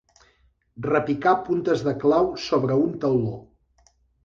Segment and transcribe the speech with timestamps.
[0.85, 3.39] Repicar puntes de clau sobre un tauló.